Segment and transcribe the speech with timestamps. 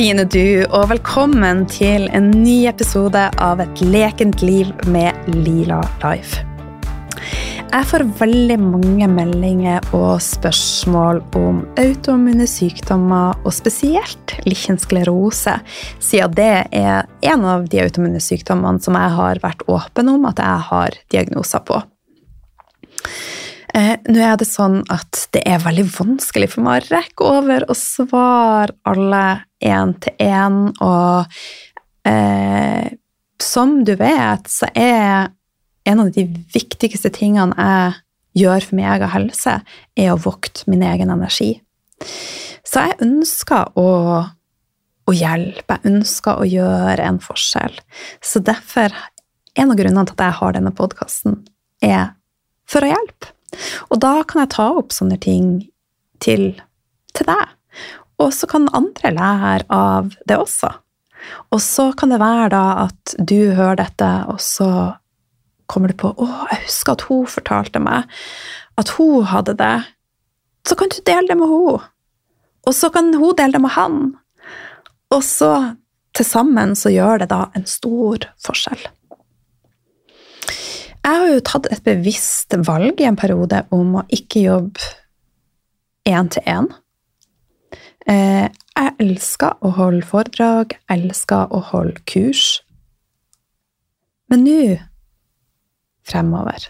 [0.00, 6.40] fine du, og velkommen til en ny episode av Et lekent liv med Lila Life.
[7.66, 15.58] Jeg får veldig mange meldinger og spørsmål om autoimmune sykdommer, og spesielt lichensklerose,
[16.00, 16.48] siden det
[16.80, 20.98] er en av de autoimmune sykdommene som jeg har vært åpen om at jeg har
[21.12, 21.82] diagnoser på.
[23.76, 27.68] Eh, nå er det sånn at det er veldig vanskelig for meg å rekke over
[27.68, 29.24] og svare alle
[29.60, 31.30] én til én, og
[32.08, 32.90] eh,
[33.40, 35.30] som du vet, så er
[35.88, 39.56] en av de viktigste tingene jeg gjør for min egen helse,
[39.98, 41.54] er å vokte min egen energi.
[42.64, 43.88] Så jeg ønsker å,
[45.08, 47.74] å hjelpe, jeg ønsker å gjøre en forskjell.
[48.22, 48.94] Så derfor,
[49.58, 51.40] en av grunnene til at jeg har denne podkasten,
[51.82, 52.12] er
[52.70, 53.32] for å hjelpe.
[53.90, 55.56] Og da kan jeg ta opp sånne ting
[56.22, 56.52] til,
[57.16, 57.56] til deg.
[58.20, 60.70] Og så kan andre lære av det også.
[61.52, 64.70] Og så kan det være da at du hører dette, og så
[65.70, 68.08] kommer du på å, jeg husker at hun fortalte meg
[68.80, 69.74] at hun hadde det.
[70.66, 71.82] Så kan du dele det med henne.
[72.68, 74.00] Og så kan hun dele det med han.
[75.10, 75.52] Og så
[76.16, 78.82] til sammen så gjør det da en stor forskjell.
[81.00, 84.90] Jeg har jo tatt et bevisst valg i en periode om å ikke jobbe
[86.08, 86.68] én til én.
[88.10, 92.60] Eh, jeg elsker å holde foredrag, jeg elsker å holde kurs.
[94.30, 94.76] Men nå
[96.06, 96.68] fremover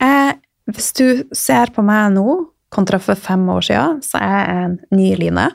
[0.00, 0.38] jeg,
[0.72, 2.24] Hvis du ser på meg nå
[2.72, 5.48] kontra for fem år siden, så er jeg en ny Line.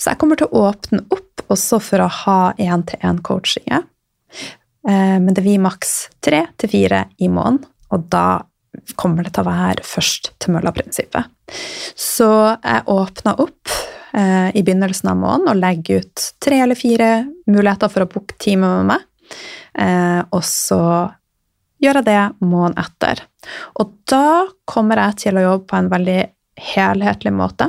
[0.00, 3.84] Så jeg kommer til å åpne opp også for å ha én-til-én-coachinger.
[4.88, 7.62] Eh, men det blir maks tre til fire i måneden,
[7.92, 8.42] og da
[8.96, 11.28] kommer det til å være først til mølla-prinsippet.
[11.98, 13.72] Så jeg åpna opp
[14.16, 17.10] eh, i begynnelsen av måneden og legger ut tre eller fire
[17.50, 19.04] muligheter for å booke time med meg.
[19.78, 20.82] Eh, og så
[21.82, 23.24] gjør jeg det måneden etter.
[23.80, 26.20] Og da kommer jeg til å jobbe på en veldig
[26.72, 27.68] helhetlig måte.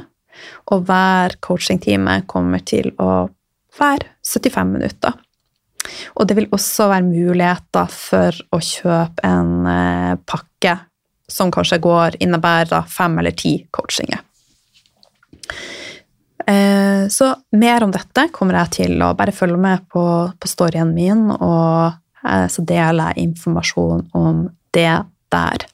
[0.71, 3.27] Og hver coachingtime kommer til å
[3.79, 5.19] være 75 minutter.
[6.15, 10.77] Og det vil også være muligheter for å kjøpe en eh, pakke
[11.33, 14.21] som kanskje går innebærer fem eller ti coachinger.
[16.47, 20.05] Eh, så mer om dette kommer jeg til å bare følge med på,
[20.39, 21.93] på storyen min, og
[22.27, 24.43] eh, så deler jeg informasjon om
[24.75, 24.91] det
[25.33, 25.67] der.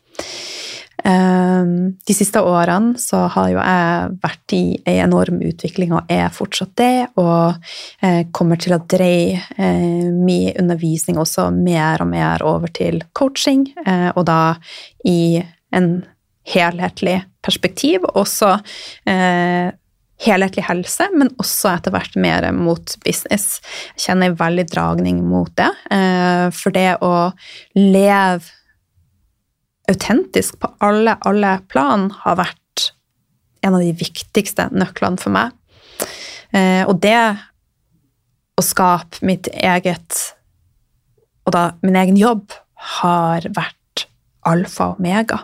[1.03, 6.27] Ehm, de siste årene så har jo jeg vært i en enorm utvikling og er
[6.33, 7.55] fortsatt det, og
[8.03, 13.69] eh, kommer til å dreie eh, min undervisning også mer og mer over til coaching,
[13.85, 14.57] eh, og da
[15.07, 15.39] i
[15.75, 15.91] en
[16.49, 18.03] helhetlig perspektiv.
[18.17, 18.55] Også
[20.19, 23.59] helhetlig helse, men også etter hvert mer mot business.
[23.93, 25.69] Jeg kjenner en veldig dragning mot det.
[26.57, 27.29] For det å
[27.77, 28.49] leve
[29.89, 32.91] autentisk på alle, alle plan har vært
[33.65, 35.55] en av de viktigste nøklene for meg.
[36.55, 37.17] Eh, og det
[38.59, 40.17] å skape mitt eget
[41.45, 42.51] Og da min egen jobb
[42.97, 44.03] har vært
[44.45, 45.39] alfa og omega.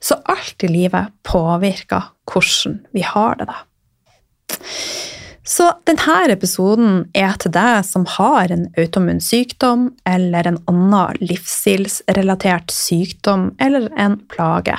[0.00, 3.58] Så alt i livet påvirker hvordan vi har det, da.
[5.44, 12.72] Så denne episoden er til deg som har en autoimmun sykdom eller en annen livsstilsrelatert
[12.72, 14.78] sykdom eller en plage.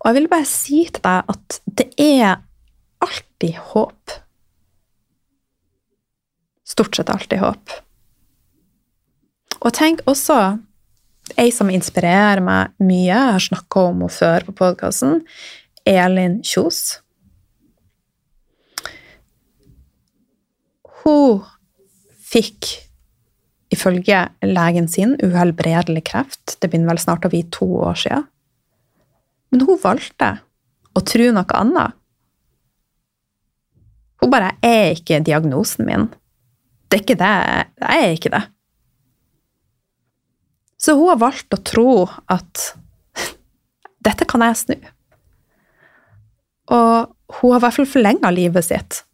[0.00, 2.42] Og jeg vil bare si til deg at det er
[3.02, 4.16] alltid håp.
[6.66, 7.78] Stort sett alltid håp.
[9.62, 10.40] Og tenk også
[11.38, 15.20] ei som inspirerer meg mye, jeg har snakka om henne før på podkasten,
[15.86, 17.01] Elin Kjos.
[21.02, 21.42] Hun
[22.32, 22.68] fikk
[23.72, 26.58] ifølge legen sin uhelbredelig kreft.
[26.60, 28.26] Det begynner vel snart å bli to år siden.
[29.52, 30.30] Men hun valgte
[30.96, 31.98] å tro noe annet.
[34.22, 36.12] Hun bare 'er ikke diagnosen min'.
[36.88, 37.36] Det er ikke det.
[37.80, 38.42] Jeg er ikke det.
[40.78, 42.76] Så hun har valgt å tro at
[44.06, 44.76] dette kan jeg snu.
[46.70, 49.04] Og hun har i hvert fall forlenga livet sitt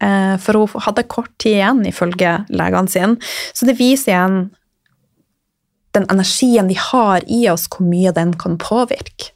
[0.00, 3.32] for hun hadde kort tid igjen, ifølge legene sine.
[3.52, 4.38] Så det viser igjen
[5.94, 9.32] den energien vi har i oss, hvor mye den kan påvirke.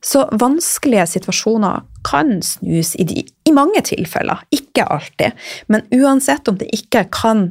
[0.00, 5.36] Så vanskelige situasjoner kan snus i, de, i mange tilfeller, ikke alltid.
[5.68, 7.50] Men uansett om det ikke kan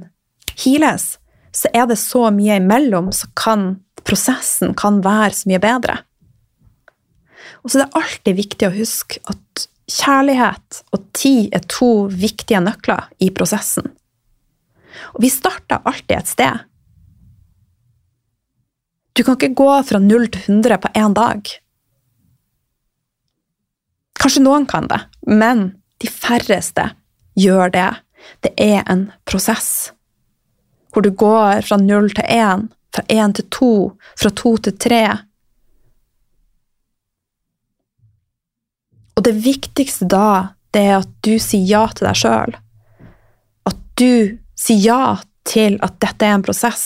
[0.64, 1.20] heales,
[1.54, 3.76] så er det så mye imellom, så kan
[4.08, 6.00] prosessen kan være så mye bedre.
[7.62, 12.62] Og så er det alltid viktig å huske at kjærlighet og tid er to viktige
[12.64, 13.90] nøkler i prosessen.
[15.16, 16.66] Og vi starter alltid et sted.
[19.14, 21.50] Du kan ikke gå fra null til 100 på én dag.
[24.20, 25.70] Kanskje noen kan det, men
[26.00, 26.92] de færreste
[27.40, 27.90] gjør det.
[28.44, 29.94] Det er en prosess
[30.90, 33.74] hvor du går fra null til én, fra én til to,
[34.18, 35.04] fra to til tre.
[39.20, 42.54] Og det viktigste da, det er at du sier ja til deg sjøl.
[43.68, 45.04] At du sier ja
[45.50, 46.86] til at dette er en prosess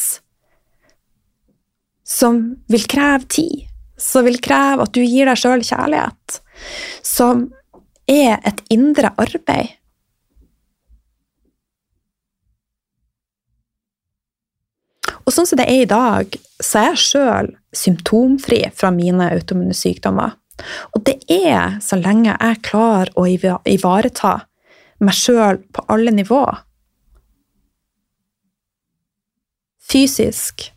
[2.13, 2.39] som
[2.73, 3.67] vil kreve tid,
[4.01, 6.39] som vil kreve at du gir deg sjøl kjærlighet,
[7.05, 7.47] som
[8.09, 9.77] er et indre arbeid.
[15.23, 19.77] Og sånn som det er i dag, så er jeg sjøl symptomfri fra mine autoimmune
[19.77, 20.33] sykdommer.
[20.93, 24.33] Og det er så lenge jeg klarer å ivareta
[25.03, 26.61] meg sjøl på alle nivåer.
[29.83, 30.69] Fysisk,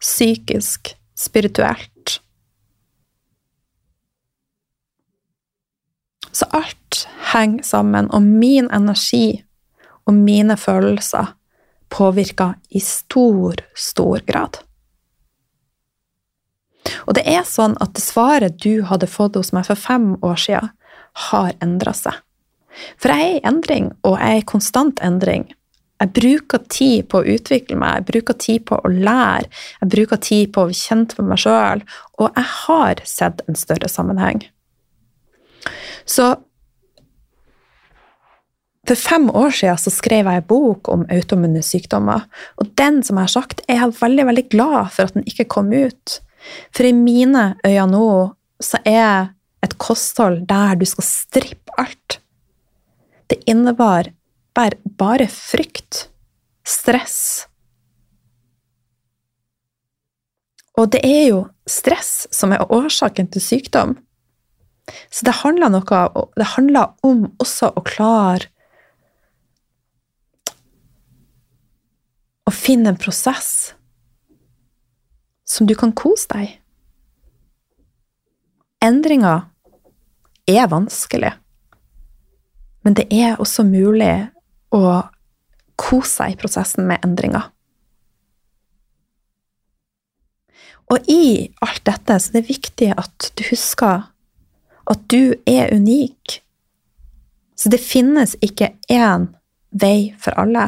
[0.00, 2.20] psykisk, spirituelt.
[6.30, 9.42] Så alt henger sammen, og min energi
[10.06, 11.34] og mine følelser
[11.90, 14.60] påvirker i stor, stor grad.
[17.06, 20.38] Og det er sånn at det svaret du hadde fått hos meg for fem år
[20.40, 20.74] siden,
[21.30, 22.20] har endra seg.
[23.00, 25.48] For jeg er i endring, og jeg er i konstant endring.
[26.00, 29.50] Jeg bruker tid på å utvikle meg, jeg bruker tid på å lære,
[29.82, 31.82] jeg bruker tid på å bli kjent med meg sjøl,
[32.16, 34.40] og jeg har sett en større sammenheng.
[36.08, 36.32] Så
[38.88, 42.24] for fem år siden så skrev jeg en bok om autoimmune sykdommer,
[42.56, 45.50] og den som jeg har sagt, er jeg veldig veldig glad for at den ikke
[45.52, 46.16] kom ut.
[46.72, 48.10] For i mine øyne nå
[48.60, 49.32] så er
[49.64, 52.20] et kosthold der du skal strippe alt.
[53.30, 54.10] Det innebar
[54.56, 56.08] bare, bare frykt,
[56.66, 57.46] stress.
[60.78, 63.98] Og det er jo stress som er årsaken til sykdom.
[65.12, 68.48] Så det handler, noe, det handler om også å klare
[72.48, 73.76] å finne en prosess
[75.50, 76.56] som du kan kose deg.
[78.84, 79.48] Endringer
[80.48, 81.32] er vanskelig,
[82.86, 84.14] men det er også mulig
[84.72, 84.84] å
[85.80, 87.50] kose seg i prosessen med endringer.
[90.90, 94.08] Og i alt dette så er det viktig at du husker
[94.90, 96.40] at du er unik.
[97.54, 99.28] Så det finnes ikke én
[99.70, 100.66] vei for alle.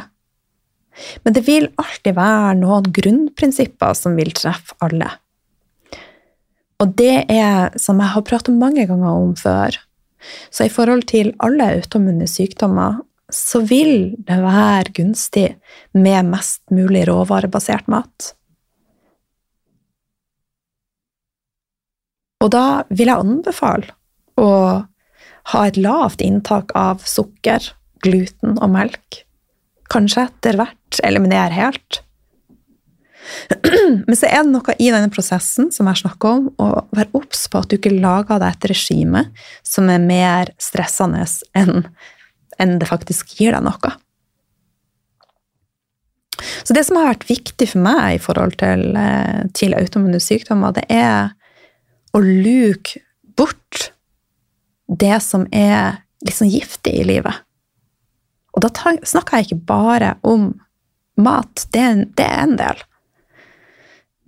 [1.25, 5.09] Men det vil alltid være noen grunnprinsipper som vil treffe alle.
[6.83, 9.79] Og det er, som jeg har pratet mange ganger om før,
[10.50, 13.00] så i forhold til alle autoimmune sykdommer,
[13.33, 15.49] så vil det være gunstig
[15.97, 18.32] med mest mulig råvarebasert mat.
[22.43, 23.94] Og da vil jeg anbefale
[24.41, 24.49] å
[25.53, 27.70] ha et lavt inntak av sukker,
[28.03, 29.22] gluten og melk.
[29.93, 32.03] Kanskje etter hvert eliminere helt.
[34.06, 37.46] Men så er det noe i denne prosessen som jeg snakker om, å være obs
[37.51, 39.27] på at du ikke lager deg et regime
[39.67, 41.25] som er mer stressende
[41.58, 41.84] enn,
[42.61, 43.93] enn det faktisk gir deg noe.
[46.67, 50.75] Så det som har vært viktig for meg i forhold til, eh, til autoimmune sykdommer,
[50.75, 51.32] det er
[52.13, 53.01] å luke
[53.37, 53.93] bort
[54.89, 57.34] det som er liksom giftig i livet.
[58.53, 58.71] Og da
[59.06, 60.51] snakker jeg ikke bare om
[61.21, 62.82] mat, det er, en, det er en del.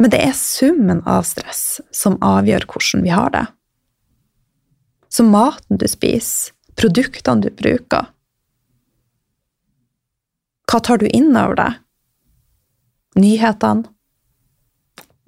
[0.00, 3.44] Men det er summen av stress som avgjør hvordan vi har det.
[5.08, 8.08] Så maten du spiser, produktene du bruker
[10.66, 11.76] Hva tar du inn over deg?
[13.14, 13.86] Nyhetene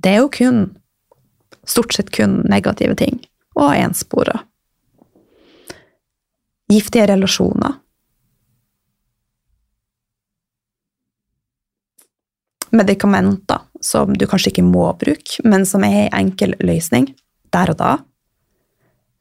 [0.03, 0.59] Det er jo kun
[1.67, 3.17] Stort sett kun negative ting.
[3.59, 4.37] Og enspora.
[6.71, 7.81] Giftige relasjoner.
[12.77, 17.11] Medikamenter som du kanskje ikke må bruke, men som er en enkel løsning
[17.55, 17.93] der og da.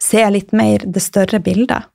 [0.01, 1.87] Se litt mer det større bildet.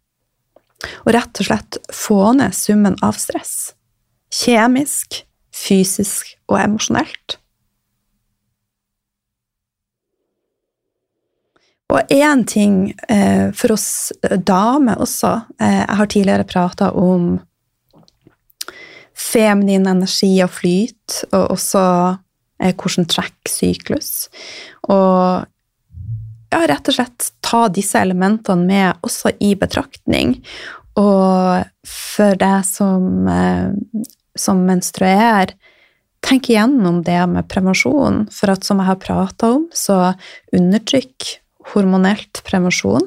[1.05, 3.75] Og rett og slett få ned summen av stress.
[4.33, 7.37] Kjemisk, fysisk og emosjonelt.
[11.90, 17.33] Og én ting eh, for oss damer også eh, Jeg har tidligere prata om
[19.21, 21.85] feminin energi og flyt, og også
[22.62, 24.29] eh, hvordan track syklus.
[24.89, 25.47] Og
[26.50, 30.39] ja, rett og slett ta disse elementene med også i betraktning.
[30.99, 33.71] Og for deg som, eh,
[34.37, 35.55] som menstruerer,
[36.27, 38.27] tenk igjennom det med prevensjon.
[38.35, 40.15] For at som jeg har prata om, så
[40.53, 41.40] undertrykk
[41.73, 43.05] hormonelt prevensjon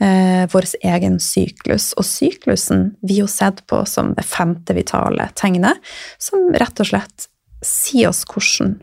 [0.00, 1.92] eh, vår egen syklus.
[2.00, 5.80] Og syklusen vi jo sett på som det femte vitale tegnet,
[6.18, 7.28] som rett og slett
[7.62, 8.78] sier oss hvordan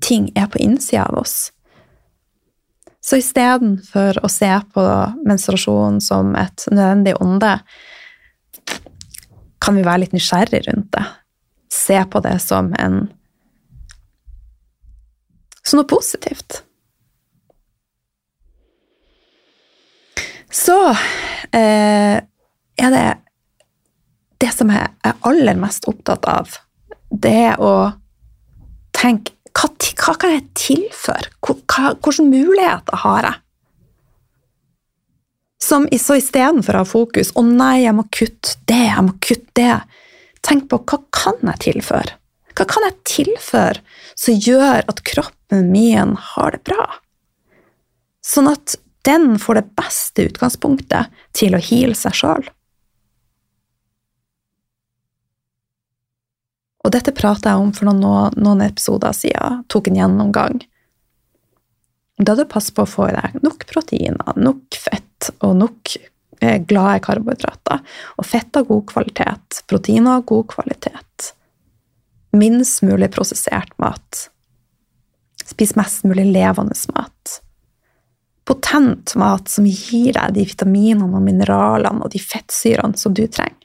[0.00, 1.50] ting er på innsida av oss.
[3.00, 4.84] Så istedenfor å se på
[5.24, 7.56] menstruasjon som et nødvendig onde,
[9.60, 11.04] kan vi være litt nysgjerrig rundt det.
[11.72, 13.02] Se på det som en
[15.60, 16.62] som noe positivt.
[20.50, 20.76] Så
[21.54, 22.18] eh,
[22.80, 23.06] er det
[24.40, 26.54] Det som jeg er aller mest opptatt av,
[27.12, 27.90] det er å
[28.96, 31.28] tenke hva, hva kan jeg tilføre?
[31.44, 33.40] Hvilke muligheter har jeg?
[35.60, 39.52] Som, så istedenfor å ha fokus 'Å nei, jeg må kutte det, jeg må kutte
[39.60, 39.98] det',
[40.40, 42.16] tenk på hva kan jeg tilføre?
[42.56, 43.82] Hva kan jeg tilføre
[44.16, 46.86] som gjør at kroppen min har det bra?
[48.24, 48.78] Sånn at
[49.08, 52.48] den får det beste utgangspunktet til å heale seg sjøl.
[56.80, 60.62] Og dette prata jeg om for noen, noen, episoder siden, tok en gjennomgang.
[62.20, 65.94] Da du passer på å få i deg nok proteiner, nok fett og nok
[66.40, 67.84] eh, glade karbohydrater.
[68.20, 71.30] Og fett av god kvalitet, proteiner av god kvalitet.
[72.36, 74.26] Minst mulig prosessert mat.
[75.44, 77.40] Spis mest mulig levende mat.
[78.70, 83.56] Potent mat som gir deg de vitaminene og mineralene og de fettsyrene som du trenger.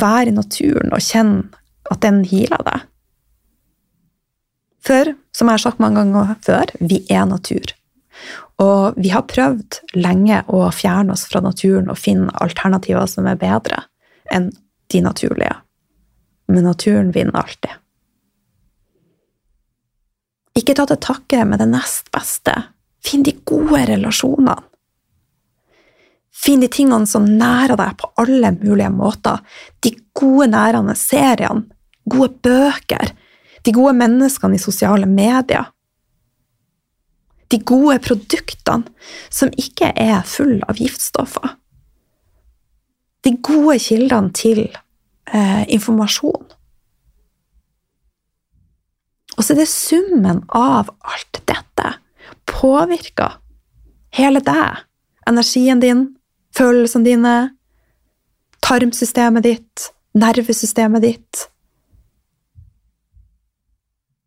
[0.00, 1.34] Vær i naturen og kjenn
[1.92, 2.86] at den healer deg.
[4.80, 7.74] For, som jeg har sagt mange ganger før, vi er natur.
[8.62, 13.36] Og vi har prøvd lenge å fjerne oss fra naturen og finne alternativer som er
[13.40, 13.82] bedre
[14.32, 14.48] enn
[14.88, 15.58] de naturlige.
[16.48, 17.76] Men naturen vinner alltid.
[20.60, 22.52] Ikke ta til takke med det nest beste.
[23.00, 24.58] Finn de gode relasjonene.
[26.40, 29.40] Finn de tingene som nærer deg på alle mulige måter.
[29.84, 31.66] De gode, nærende seriene,
[32.08, 33.12] gode bøker,
[33.64, 35.68] de gode menneskene i sosiale medier.
[37.50, 38.86] De gode produktene
[39.32, 41.56] som ikke er full av giftstoffer.
[43.26, 46.46] De gode kildene til eh, informasjon.
[49.40, 51.94] Og så er det summen av alt dette
[52.50, 53.38] påvirker
[54.12, 54.82] hele deg,
[55.30, 56.02] energien din,
[56.52, 57.36] følelsene dine,
[58.60, 61.46] tarmsystemet ditt, nervesystemet ditt.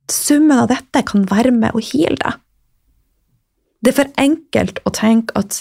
[0.10, 2.42] Summen av dette kan være med å heale deg.
[3.86, 5.60] Det er for enkelt å tenke at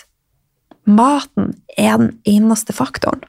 [0.88, 3.20] maten er den eneste faktoren.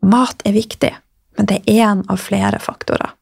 [0.00, 0.94] Mat er viktig,
[1.36, 3.15] men det er én av flere faktorer.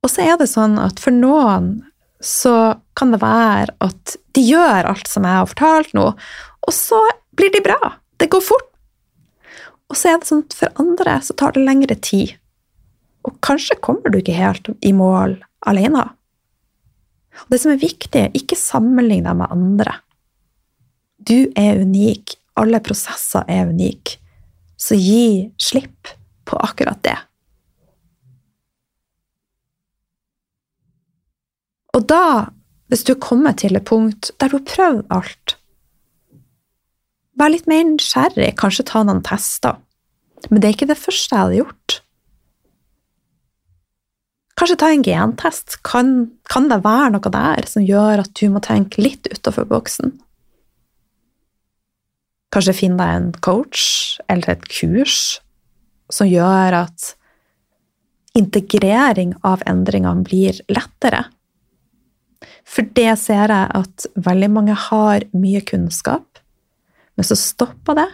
[0.00, 1.72] Og så er det sånn at for noen
[2.24, 6.06] så kan det være at de gjør alt som jeg har fortalt nå,
[6.60, 7.00] og så
[7.36, 7.78] blir de bra.
[8.20, 8.68] Det går fort.
[9.90, 12.36] Og så er det sånn at for andre så tar det lengre tid.
[13.26, 15.38] Og kanskje kommer du ikke helt i mål
[15.68, 16.04] alene.
[17.44, 19.96] Og det som er viktig, ikke sammenlign deg med andre.
[21.20, 22.36] Du er unik.
[22.60, 24.18] Alle prosesser er unike.
[24.80, 26.12] Så gi slipp
[26.48, 27.16] på akkurat det.
[31.96, 32.50] Og da,
[32.90, 35.56] hvis du kommer til et punkt der du har prøvd alt
[37.40, 39.78] Vær litt mer nysgjerrig, kanskje ta noen tester.
[40.50, 41.94] Men det er ikke det første jeg hadde gjort.
[44.60, 45.78] Kanskje ta en gentest.
[45.86, 46.10] Kan,
[46.52, 50.18] kan det være noe der som gjør at du må tenke litt utafor boksen?
[52.52, 55.40] Kanskje finne deg en coach eller et kurs
[56.12, 57.12] som gjør at
[58.36, 61.24] integrering av endringene blir lettere.
[62.64, 66.26] For det ser jeg at veldig mange har mye kunnskap,
[67.16, 68.08] men så stopper det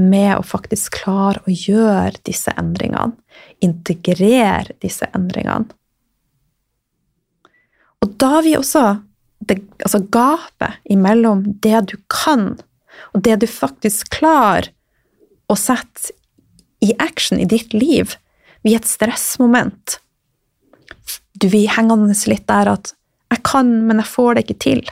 [0.00, 3.14] med å faktisk klare å gjøre disse endringene,
[3.62, 5.68] integrere disse endringene.
[8.04, 8.84] Og da vil også
[9.44, 12.54] det, altså gapet imellom det du kan,
[13.14, 14.70] og det du faktisk klarer
[15.50, 16.14] å sette
[16.84, 18.16] i action i ditt liv,
[18.64, 19.98] bli et stressmoment
[21.40, 22.94] du blir hengende litt der at
[23.30, 24.90] 'jeg kan, men jeg får det ikke til'.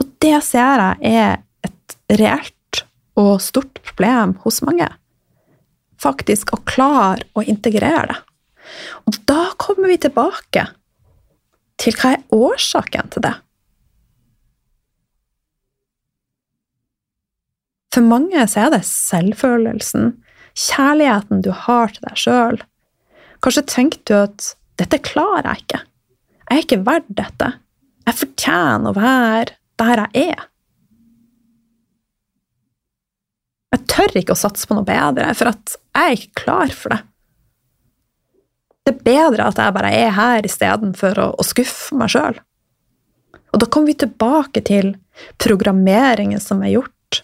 [0.00, 2.84] Og det ser jeg er et reelt
[3.16, 4.88] og stort problem hos mange.
[5.98, 8.18] Faktisk å klare å integrere det.
[9.06, 10.66] Og da kommer vi tilbake
[11.78, 13.34] til hva er årsaken til det.
[17.94, 20.16] For mange så er det selvfølelsen,
[20.58, 22.62] kjærligheten du har til deg sjøl.
[23.44, 25.84] Kanskje tenkte du at 'dette klarer jeg ikke'.
[26.48, 27.52] Jeg er ikke verdt dette.
[28.06, 30.46] Jeg fortjener å være der jeg er.
[33.74, 36.94] Jeg tør ikke å satse på noe bedre, for at jeg er ikke klar for
[36.94, 37.00] det.
[38.84, 42.38] Det er bedre at jeg bare er her istedenfor å, å skuffe meg sjøl.
[43.52, 44.94] Og da kommer vi tilbake til
[45.42, 47.22] programmeringen som er gjort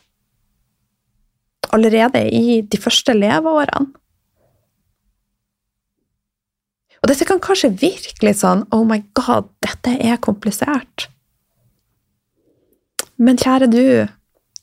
[1.70, 3.99] allerede i de første leveårene.
[7.00, 11.08] Og dette kan kanskje virke litt sånn Oh my God, dette er komplisert.
[13.20, 13.84] Men kjære du,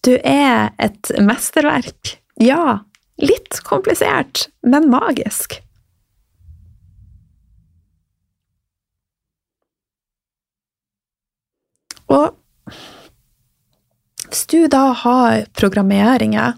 [0.06, 2.18] du er et mesterverk.
[2.42, 2.84] Ja,
[3.22, 5.60] litt komplisert, men magisk.
[12.08, 12.38] Og
[14.28, 16.56] hvis du da har programmeringer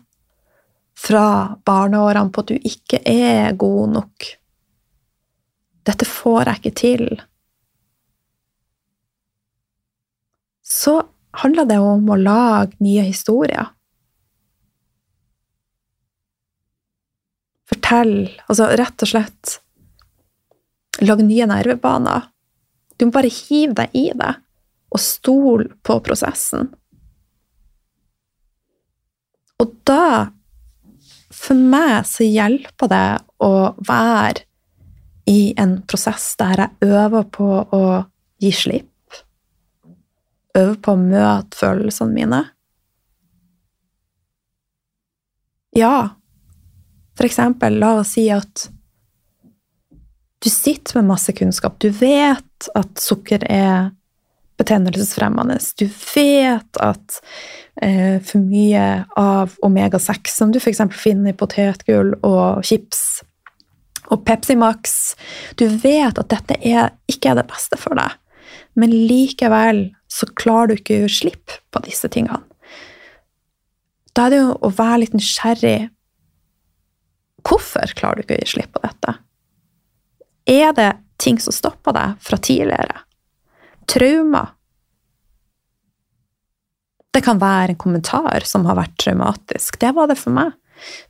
[1.00, 4.29] fra barneårene på at du ikke er god nok
[5.89, 7.05] dette får jeg ikke til.
[10.69, 11.00] Så
[11.41, 13.72] handler det om å lage nye historier.
[17.69, 19.58] Fortell, altså rett og slett
[21.00, 22.25] Lag nye nervebaner.
[23.00, 24.34] Du må bare hive deg i det,
[24.91, 26.67] og stole på prosessen.
[29.63, 30.28] Og da,
[31.32, 33.06] for meg, så hjelper det
[33.47, 33.54] å
[33.88, 34.48] være
[35.29, 37.83] i en prosess der jeg øver på å
[38.41, 39.19] gi slipp.
[40.57, 42.41] Øver på å møte følelsene mine.
[45.77, 46.09] Ja,
[47.17, 48.69] for eksempel, la oss si at
[50.39, 51.77] du sitter med masse kunnskap.
[51.83, 53.91] Du vet at sukker er
[54.59, 55.59] betennelsesfremmende.
[55.79, 57.19] Du vet at
[57.81, 58.85] eh, for mye
[59.19, 60.81] av omega-6, som du f.eks.
[60.95, 63.18] finner i potetgull og chips,
[64.10, 65.15] og Pepsi Max.
[65.60, 68.15] Du vet at dette er, ikke er det beste for deg,
[68.80, 72.41] men likevel så klarer du ikke å gjøre slipp på disse tingene.
[74.17, 75.89] Da er det jo å være litt nysgjerrig.
[77.45, 79.13] Hvorfor klarer du ikke å gi slipp på dette?
[80.50, 80.89] Er det
[81.22, 83.04] ting som stopper deg fra tidligere?
[83.89, 84.56] Traumer?
[87.13, 89.80] Det kan være en kommentar som har vært traumatisk.
[89.82, 90.54] Det var det for meg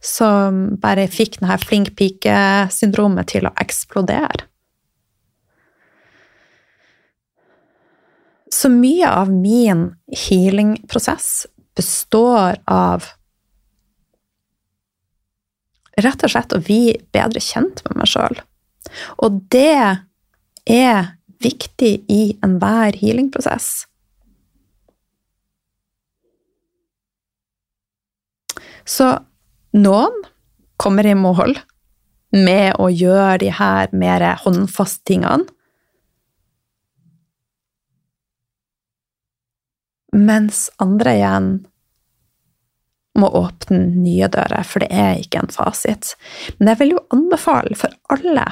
[0.03, 4.47] som bare fikk denne flink pike-syndromet til å eksplodere.
[8.49, 11.45] Så mye av min healing-prosess
[11.77, 13.05] består av
[15.99, 18.41] rett og slett å bli bedre kjent med meg sjøl.
[19.21, 20.01] Og det
[20.65, 23.85] er viktig i enhver healing-prosess.
[28.89, 29.11] Så
[29.77, 30.15] noen
[30.79, 31.57] kommer i mål
[32.35, 35.47] med å gjøre de her mer håndfaste tingene.
[40.15, 41.49] Mens andre igjen
[43.19, 46.15] må åpne nye dører, for det er ikke en fasit.
[46.57, 48.45] Men jeg vil jo anbefale for alle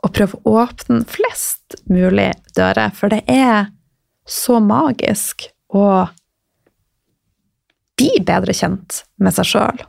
[0.00, 3.70] å prøve å åpne flest mulig dører, for det er
[4.28, 5.86] så magisk å
[8.00, 9.82] bli bedre kjent med seg sjøl.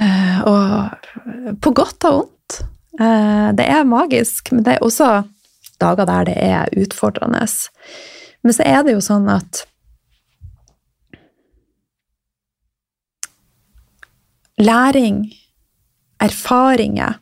[0.00, 2.58] Eh, og på godt og vondt.
[3.00, 5.10] Eh, det er magisk, men det er også
[5.82, 7.44] dager der det er utfordrende.
[8.42, 9.66] Men så er det jo sånn at
[14.54, 15.32] Læring,
[16.22, 17.16] erfaringer,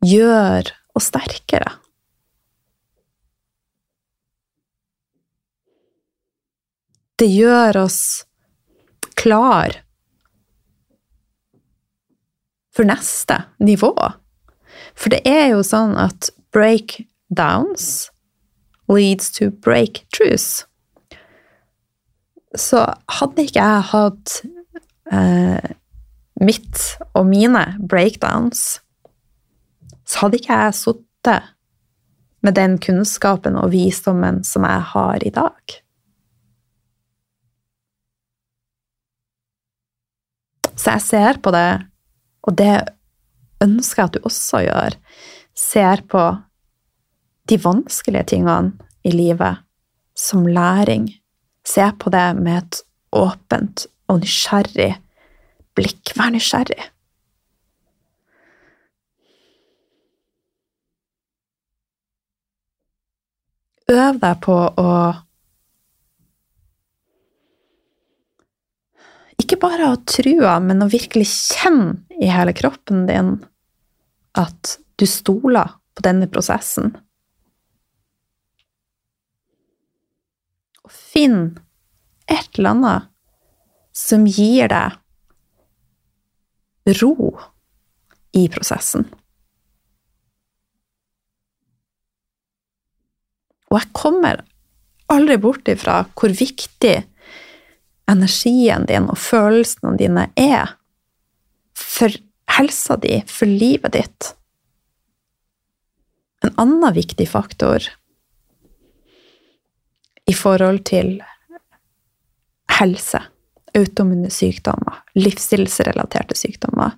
[0.00, 1.74] gjør oss sterkere.
[7.20, 8.00] Det gjør oss
[9.20, 9.76] klar
[12.72, 13.92] for neste nivå.
[14.96, 18.10] For det er jo sånn at breakdowns
[18.92, 20.64] leads to breakthroughs.
[22.56, 22.84] Så
[23.20, 24.34] hadde ikke jeg hatt
[25.12, 25.72] eh,
[26.42, 26.82] mitt
[27.16, 28.82] og mine breakdowns,
[30.04, 31.52] så hadde ikke jeg sittet
[32.42, 35.78] med den kunnskapen og visdommen som jeg har i dag.
[40.74, 41.91] Så jeg ser på det
[42.42, 42.76] og det
[43.62, 44.96] ønsker jeg at du også gjør.
[45.58, 46.22] Ser på
[47.50, 48.72] de vanskelige tingene
[49.04, 49.62] i livet
[50.18, 51.08] som læring.
[51.66, 52.80] Se på det med et
[53.12, 54.94] åpent og nysgjerrig
[55.76, 56.14] blikk.
[56.18, 56.88] Vær nysgjerrig.
[63.92, 64.90] Øv deg på å
[69.42, 73.32] Ikke bare ha trua, men å virkelig kjenne i hele kroppen din
[74.38, 76.92] at du stoler på denne prosessen.
[80.86, 81.58] Og finn
[82.30, 83.10] et eller annet
[83.96, 84.92] som gir deg
[87.02, 87.14] ro
[88.38, 89.04] i prosessen.
[93.72, 94.42] Og jeg kommer
[95.12, 96.96] aldri bort ifra hvor viktig
[98.12, 100.76] energien din og følelsene dine er
[101.78, 102.12] for
[102.56, 104.32] helsa di, for livet ditt.
[106.42, 107.84] En annen viktig faktor
[110.28, 111.16] i forhold til
[112.78, 113.20] helse,
[113.76, 116.96] autoimmune sykdommer, livsstilsrelaterte sykdommer,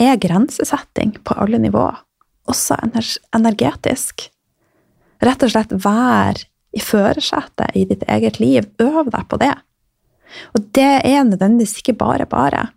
[0.00, 1.98] er grensesetting på alle nivåer,
[2.48, 2.78] også
[3.34, 4.28] energetisk.
[5.22, 6.38] Rett og slett vær
[6.72, 8.66] i førersetet i ditt eget liv.
[8.82, 9.54] Øv deg på det.
[10.56, 12.68] Og det er nødvendigvis ikke bare bare.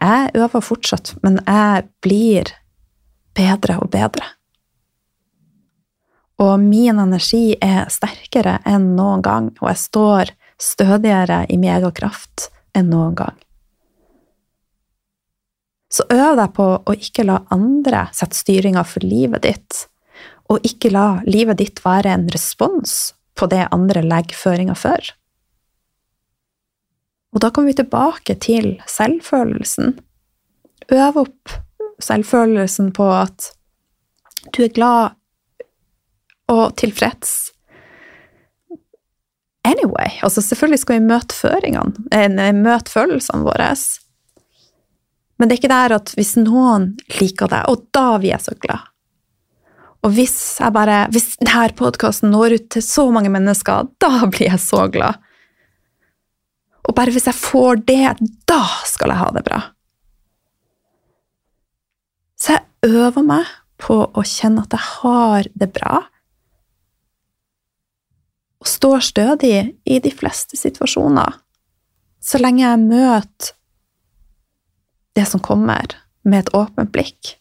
[0.00, 2.52] Jeg øver fortsatt, men jeg blir
[3.36, 4.26] bedre og bedre.
[6.40, 12.88] Og min energi er sterkere enn noen gang, og jeg står stødigere i megakraft enn
[12.92, 13.36] noen gang.
[15.90, 19.86] Så øv deg på å ikke la andre sette styringa for livet ditt,
[20.50, 25.12] og ikke la livet ditt være en respons på det andre legger føringa for.
[27.34, 29.94] Og da kommer vi tilbake til selvfølelsen.
[30.90, 31.54] Øv opp
[32.02, 33.52] selvfølelsen på at
[34.56, 35.16] du er glad
[36.50, 37.50] og tilfreds
[39.70, 40.18] anyway.
[40.22, 43.72] Altså, selvfølgelig skal vi møte føringene, eh, møte følelsene våre.
[45.38, 48.56] Men det er ikke der at hvis noen liker det, og da blir jeg så
[48.60, 48.88] glad.
[50.00, 54.48] Og hvis, jeg bare, hvis denne podkasten når ut til så mange mennesker, da blir
[54.48, 55.20] jeg så glad.
[56.90, 58.16] Og bare hvis jeg får det,
[58.50, 59.60] da skal jeg ha det bra.
[62.34, 63.46] Så jeg øver meg
[63.80, 66.00] på å kjenne at jeg har det bra,
[68.60, 69.54] og står stødig
[69.88, 71.38] i de fleste situasjoner,
[72.20, 73.54] så lenge jeg møter
[75.16, 75.94] det som kommer,
[76.26, 77.36] med et åpent blikk.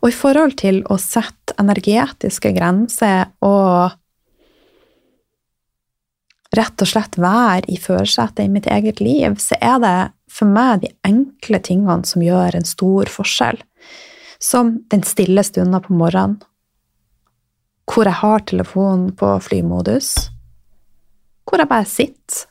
[0.00, 3.99] Og i forhold til å sette energetiske grenser og
[6.56, 9.96] rett og slett være i førersetet i mitt eget liv, så er det
[10.30, 13.60] for meg de enkle tingene som gjør en stor forskjell.
[14.40, 16.38] Som den stille stunda på morgenen,
[17.90, 20.14] hvor jeg har telefonen på flymodus,
[21.44, 22.46] hvor jeg bare sitter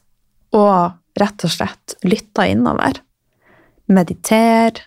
[0.59, 2.99] og rett og slett lytter innover.
[3.89, 4.83] Mediterer,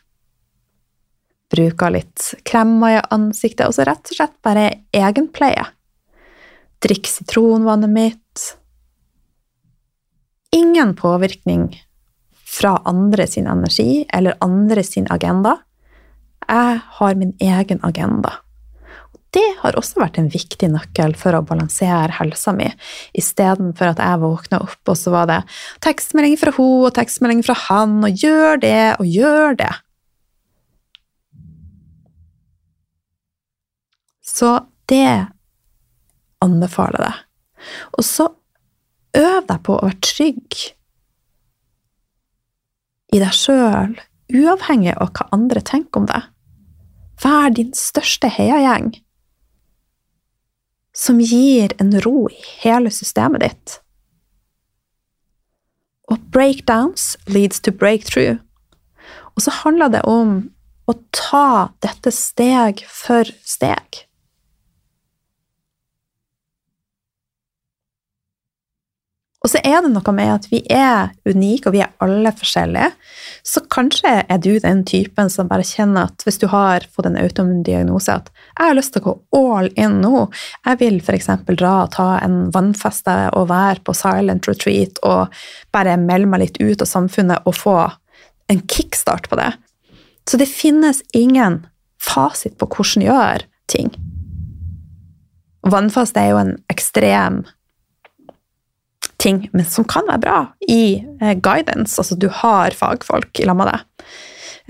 [1.52, 5.66] bruker litt kremmer i ansiktet, og så rett og slett bare egenpleie.
[6.82, 8.21] Drikk sitronvannet mitt.
[10.52, 11.70] Ingen påvirkning
[12.52, 15.56] fra andre sin energi eller andre sin agenda.
[16.48, 18.32] Jeg har min egen agenda
[19.32, 22.68] det har også vært en viktig nøkkel for å balansere helsa mi,
[23.16, 25.38] istedenfor at jeg våkna opp, og så var det
[25.84, 29.70] tekstmelding fra hun og tekstmelding fra han, og gjør det og gjør det.
[34.32, 34.52] Så
[34.92, 35.08] det
[36.44, 37.18] anbefaler jeg.
[37.96, 38.28] Og så
[39.18, 40.58] øv deg på å være trygg
[43.12, 43.96] i deg sjøl,
[44.32, 46.28] uavhengig av hva andre tenker om deg.
[47.22, 48.94] Vær din største heiagjeng
[50.92, 53.76] som gir en ro i hele systemet ditt.
[56.12, 58.40] Og breakdowns leads to breakthrough.
[59.32, 60.50] Og så handler det om
[60.88, 64.04] å ta dette steg for steg.
[69.42, 72.92] Og så er det noe med at vi er unike, og vi er alle forskjellige.
[73.42, 77.18] Så kanskje er du den typen som bare kjenner at hvis du har fått en
[77.18, 80.28] autoimmun diagnose, at jeg har lyst til å gå all in nå.
[80.68, 81.26] Jeg vil f.eks.
[81.58, 85.34] dra og ta en vannfeste og være på silent retreat og
[85.74, 87.76] bare melde meg litt ut av samfunnet og få
[88.52, 89.50] en kickstart på det.
[90.30, 91.64] Så det finnes ingen
[92.02, 93.90] fasit på hvordan gjøre ting.
[95.66, 97.42] Vannfast er jo en ekstrem
[99.22, 101.98] ting, men som kan være bra i eh, guidance.
[102.00, 104.06] Altså du har fagfolk i lag med deg.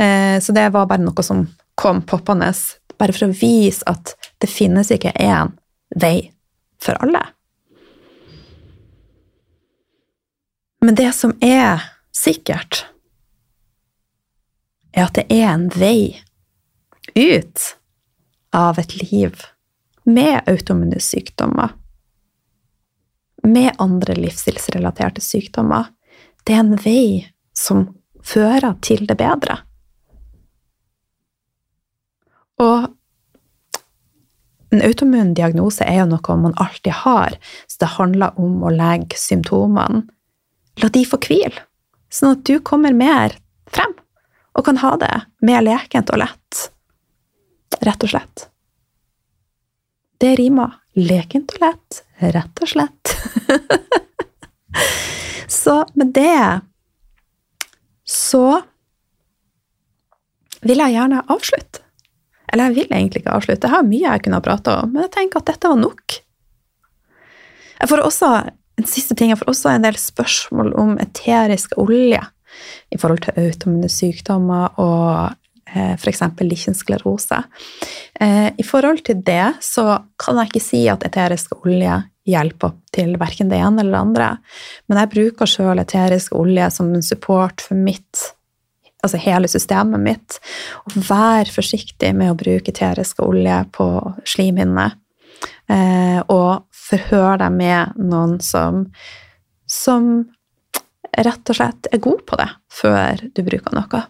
[0.04, 1.46] Eh, så det var bare noe som
[1.80, 2.52] kom poppende,
[3.00, 5.54] bare for å vise at det finnes ikke én
[5.96, 6.32] vei
[6.82, 7.24] for alle.
[10.82, 12.84] Men det som er sikkert,
[14.92, 16.18] er at det er en vei
[17.14, 17.68] ut
[18.52, 19.46] av et liv
[20.04, 21.72] med autoimmune sykdommer,
[23.42, 25.90] med andre livsstilsrelaterte sykdommer.
[26.46, 27.86] Det er en vei som
[28.22, 29.58] fører til det bedre.
[32.62, 32.90] Og
[34.72, 39.18] en autoimmun diagnose er jo noe man alltid har, så det handler om å legge
[39.20, 40.06] symptomene
[40.80, 41.66] La de få hvile,
[42.08, 43.34] sånn at du kommer mer
[43.68, 43.90] frem
[44.56, 45.10] og kan ha det
[45.44, 46.62] mer lekent og lett.
[47.84, 48.46] Rett og slett.
[50.16, 50.78] Det rimer.
[50.96, 52.02] Lekent og lett,
[52.34, 53.14] rett og slett.
[55.62, 56.60] så med det
[58.08, 58.62] så
[60.62, 61.82] vil jeg gjerne avslutte.
[62.52, 65.06] Eller jeg vil egentlig ikke avslutte, jeg har mye jeg kunne ha prata om, men
[65.06, 66.18] jeg tenker at dette var nok.
[67.80, 68.32] Jeg får også
[68.78, 72.20] en siste ting, jeg får også en del spørsmål om eterisk olje
[72.92, 75.38] i forhold til autoimmune sykdommer og
[75.74, 76.22] f.eks.
[76.40, 77.42] lichensklerose.
[78.20, 83.16] Eh, I forhold til det så kan jeg ikke si at eterisk olje hjelper til
[83.18, 84.28] verken det ene eller det andre,
[84.86, 88.28] men jeg bruker sjøl eterisk olje som en support for mitt
[89.02, 90.36] altså hele systemet mitt.
[90.86, 93.88] Og vær forsiktig med å bruke eterisk olje på
[94.30, 94.92] slimhinnene,
[95.70, 98.86] Eh, og forhør deg med noen som,
[99.68, 100.10] som
[101.12, 104.02] rett og slett er god på det, før du bruker noe.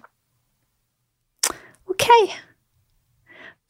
[2.03, 2.35] Ok.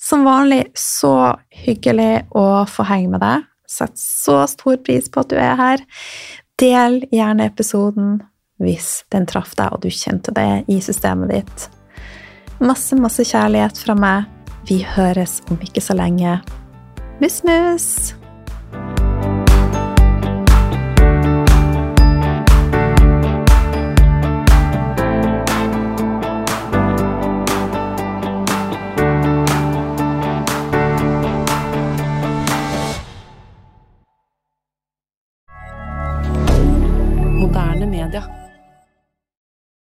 [0.00, 3.44] Som vanlig så hyggelig å få henge med deg.
[3.68, 5.84] Sett så stor pris på at du er her.
[6.60, 8.20] Del gjerne episoden
[8.62, 11.68] hvis den traff deg og du kjente det i systemet ditt.
[12.62, 14.26] Masse, masse kjærlighet fra meg.
[14.68, 16.38] Vi høres om ikke så lenge.
[17.20, 18.21] Mus, mus!